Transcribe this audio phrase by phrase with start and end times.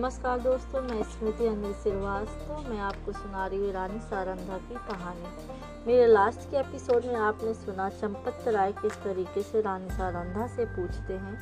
[0.00, 5.26] नमस्कार दोस्तों, मैं स्मृति अनिल श्रीवास्तव। मैं आपको सुना रही हूँ रानी सारंधा की कहानी।
[5.86, 10.64] मेरे लास्ट के एपिसोड में आपने सुना चंपत राय किस तरीके से रानी सारंधा से
[10.64, 11.36] पूछते हैं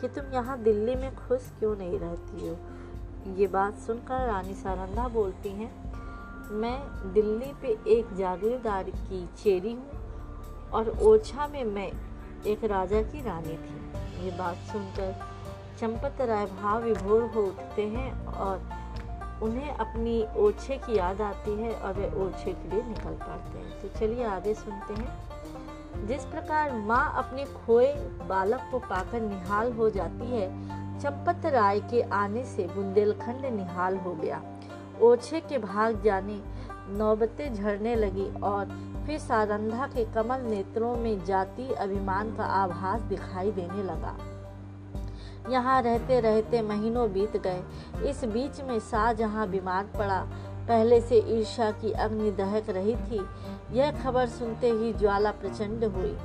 [0.00, 2.56] कि तुम यहाँ दिल्ली में खुश क्यों नहीं रहती हो?
[3.38, 5.72] ये बात सुनकर रानी सारंधा बोलती हैं,
[6.52, 11.92] मैं दिल्ली पे एक जागीरदार की चेरी हूँ और ओछा में मैं
[12.46, 15.34] एक राजा की रानी थी। ये बात सुनकर
[15.80, 18.62] चंपत राय भाव विभोर हो उठते हैं और
[19.42, 23.80] उन्हें अपनी ओछे की याद आती है और वे ओछे के लिए निकल पड़ते हैं।
[23.82, 27.92] तो चलिए आगे सुनते हैं। जिस प्रकार माँ अपने खोए
[28.28, 30.48] बालक को पाकर निहाल हो जाती है
[31.00, 34.42] चंपत राय के आने से बुंदेलखंड निहाल हो गया।
[35.00, 36.40] ओछे के भाग जाने,
[36.88, 38.64] नौबतें झड़ने लगी और
[39.06, 44.16] फिर सारंधा के कमल नेत्रों में जाति अभिमान का आभास दिखाई देने लगा।
[45.50, 47.62] यहाँ रहते रहते महीनों बीत गए।
[48.10, 50.20] इस बीच में शाहजहाँ बीमार पड़ा।
[50.68, 53.20] पहले से ईर्षा की अग्नि दहक रही थी।
[53.72, 56.16] यह खबर सुनते ही ज्वाला प्रचंड हुई।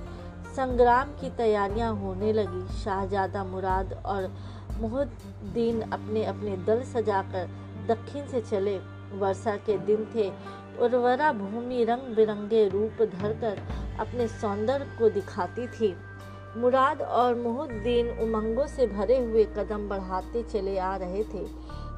[0.55, 4.31] संग्राम की तैयारियाँ होने लगी। शाहजादा मुराद और
[4.79, 7.49] मुहुद्दीन अपने अपने दल सजाकर
[7.87, 8.77] दक्षिण से चले।
[9.13, 10.31] वर्षा के दिन थे।
[10.79, 13.61] उर्वरा भूमि रंग बिरंगे रूप धरकर
[13.99, 15.95] अपने सौंदर्य को दिखाती थी।
[16.57, 21.45] मुराद और मुहुद्दीन उमंगों से भरे हुए कदम बढ़ाते चले आ रहे थे।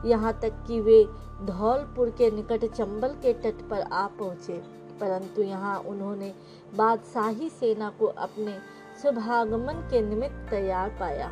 [0.10, 1.04] यहाँ तक कि वे
[1.46, 4.62] धौलपुर के निकट चंबल के तट पर आ पहुँचे।
[5.00, 6.34] परंतु यहाँ उन्होंने
[6.76, 8.58] बादशाही सेना को अपने
[9.02, 11.32] शुभागमन के निमित्त तैयार पाया।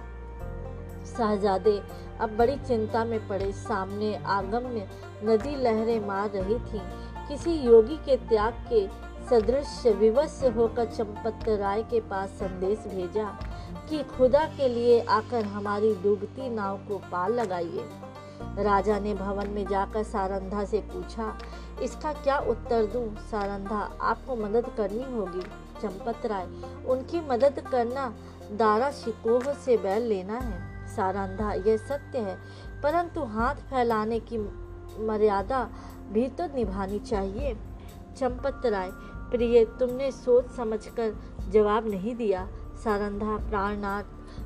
[1.18, 1.82] शाहजादे
[2.20, 4.88] अब बड़ी चिंता में पड़े। सामने आगम्य
[5.24, 6.82] नदी लहरें मार रही थी।
[7.28, 13.26] किसी योगी के त्याग के सदृश विवश होकर चंपत राय के पास संदेश भेजा
[13.90, 17.86] कि खुदा के लिए आकर हमारी डूबती नाव को पाल लगाइए।
[18.60, 21.34] राजा ने भवन में जाकर सारंधा से पूछा,
[21.82, 23.06] इसका क्या उत्तर दूँ?
[23.22, 25.42] सारंधा, आपको मदद करनी होगी।
[25.82, 26.48] चंपत राय
[26.86, 28.08] उनकी मदद करना
[28.54, 32.36] दारा शिकोह से बैल लेना है। सारंधा, यह सत्य है,
[32.84, 34.38] परंतु हाथ फैलाने की
[35.08, 35.64] मर्यादा
[36.12, 37.56] भी तो निभानी चाहिए।
[38.18, 38.90] चंपत राय
[39.32, 41.16] प्रिय, तुमने सोच समझकर
[41.50, 42.48] जवाब नहीं दिया।
[42.84, 44.04] सारंधा, प्राणनाथ,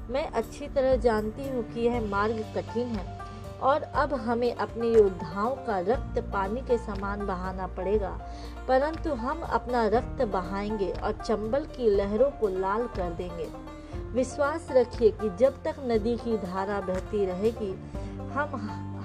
[0.10, 3.20] मैं अच्छी तरह जानती हूँ कि यह मार्ग कठिन है
[3.62, 8.20] और अब हमें अपने योद्धाओं का रक्त पानी के समान बहाना पड़ेगा।
[8.68, 13.50] परंतु हम अपना रक्त बहाएँगे और चंबल की लहरों को लाल कर देंगे।
[14.14, 17.80] विश्वास रखिए कि जब तक नदी की धारा बहती रहेगी,
[18.34, 18.50] हम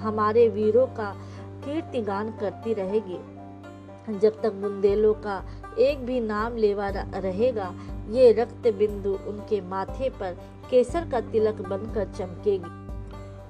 [0.02, 1.16] हमारे वीरों का
[1.64, 3.40] कीर्तिगान करती रहेगी।
[4.18, 5.44] जब तक बुंदेलों का
[5.78, 7.74] एक भी नाम लेवा रहेगा।
[8.10, 10.36] ये रक्त बिंदु उनके माथे पर
[10.70, 12.80] केसर का तिलक बनकर चमकेगी।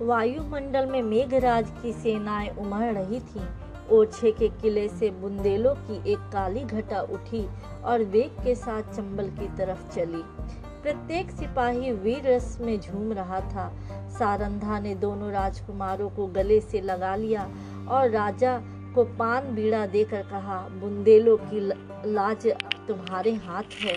[0.05, 3.47] वायुमंडल में मेघराज की सेनाएँ उमड़ रही थीं।
[3.91, 7.49] ओछे के किले से बुंदेलों की एक काली घटा उठी
[7.85, 10.23] और वेग के साथ चंबल की तरफ़ चली।
[10.83, 13.77] प्रत्येक सिपाही वीर रस में झूम रहा था।
[14.11, 17.51] सारंधा ने दोनों राजकुमारों को गले से लगा लिया
[17.89, 18.61] और राजा
[18.95, 21.61] को पान बीड़ा देकर कहा, बुंदेलों की
[22.13, 22.47] लाज
[22.89, 23.97] तुम्हारे हाथ है।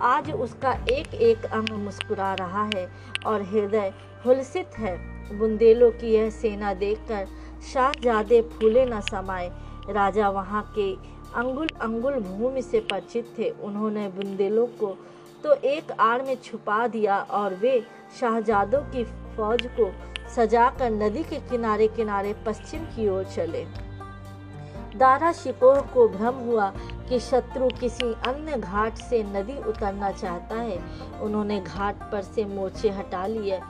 [0.00, 2.88] आज उसका एक एक अंग मुस्कुरा रहा है
[3.26, 3.92] और हृदय
[4.26, 4.96] हुलसित है।
[5.38, 7.26] बुंदेलों की यह सेना देखकर
[7.72, 9.50] शाहजादे फूले न समाये।
[9.92, 10.92] राजा वहाँ के
[11.34, 14.96] अंगुल अंगुल भूमि से परिचित थे। उन्होंने बुंदेलों को
[15.44, 17.80] तो एक आड़ में छुपा दिया और वे
[18.20, 19.04] शाहजादों की
[19.36, 19.90] फौज को
[20.34, 23.64] सजाकर नदी के किनारे किनारे पश्चिम की ओर चले।
[24.98, 26.68] दारा शिकोह को भ्रम हुआ
[27.08, 30.78] कि शत्रु किसी अन्य घाट से नदी उतरना चाहता है।
[31.22, 33.60] उन्होंने घाट पर से मोर्चे हटा लिए।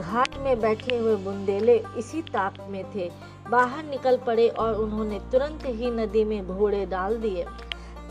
[0.00, 3.10] घाट में बैठे हुए बुंदेले इसी ताक में थे।
[3.50, 7.44] बाहर निकल पड़े और उन्होंने तुरंत ही नदी में घोड़े डाल दिए।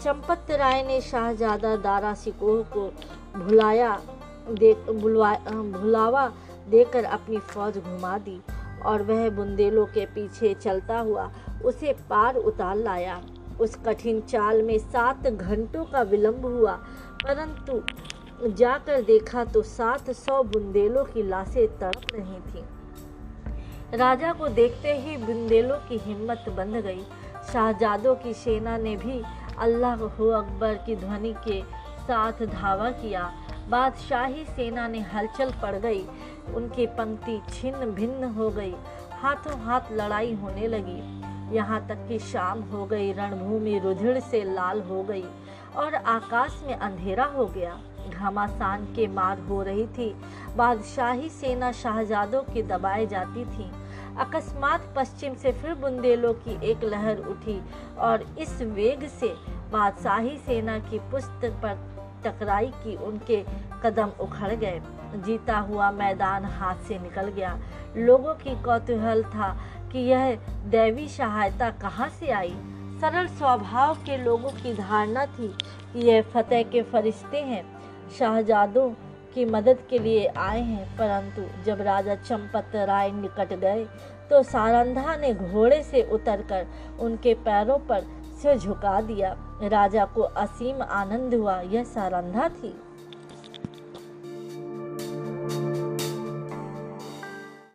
[0.04, 2.88] चंपत राय ने शाहजादा दारा सिकोह को
[3.38, 4.00] भुलाया
[4.50, 6.28] दे भुलावा
[6.70, 8.40] देकर अपनी फौज घुमा दी।
[8.82, 11.30] और वह बुंदेलों के पीछे चलता हुआ
[11.66, 13.22] उसे पार उतार लाया।
[13.60, 16.74] उस कठिन चाल में सात घंटों का विलंब हुआ,
[17.24, 17.82] परंतु
[18.50, 25.18] जाकर देखा तो सात सौ बुंदेलों की लाशें तड़प रही थीं। राजा को देखते ही
[25.18, 27.04] बुंदेलों की हिम्मत बंध गई।
[27.52, 29.22] शाहजादों की सेना ने भी
[29.60, 31.62] अल्लाह अकबर की ध्वनि के
[32.02, 33.32] साथ धावा किया।
[33.70, 36.06] बादशाही सेना ने हलचल पड़ गई।
[36.56, 38.76] उनकी पंक्ति छिन्न भिन्न हो गई।
[39.12, 41.20] हाथों हाथ लड़ाई होने लगी।
[41.56, 45.26] यहाँ तक कि शाम हो गई, रणभूमि रुधिर से लाल हो गई
[45.76, 47.80] और आकाश में अंधेरा हो गया।
[48.10, 50.16] घमासान के मार हो रही थी।
[50.56, 53.72] बादशाही सेना शाहजादों की दबाए जाती थी।
[54.18, 57.62] अकस्मात पश्चिम से फिर बुंदेलों की एक लहर उठी
[57.98, 59.28] और इस वेग से
[59.72, 63.44] बादशाही सेना की पुस्तक पर टकराई कि उनके
[63.84, 64.82] कदम उखड़ गए।
[65.16, 67.58] जीता हुआ मैदान हाथ से निकल गया।
[67.98, 69.52] लोगों की कौतूहल था
[69.92, 70.36] कि यह
[70.68, 72.56] दैवी सहायता कहाँ से आई?
[73.02, 75.48] सरल स्वभाव के लोगों की धारणा थी
[75.94, 77.64] कि यह फतेह के फरिश्ते हैं।
[78.20, 78.90] शाहजादों
[79.36, 83.86] की मदद के लिए आए हैं, परंतु जब राजा चंपत राय निकट गए
[84.30, 86.66] तो सारंधा ने घोड़े से उतरकर
[87.00, 88.06] उनके पैरों पर
[88.42, 92.82] सिर झुका दिया। राजा को असीम आनंद हुआ। यह सारंधा थी।